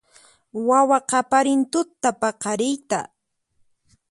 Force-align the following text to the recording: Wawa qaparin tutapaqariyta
Wawa 0.67 0.97
qaparin 1.09 1.61
tutapaqariyta 1.71 2.99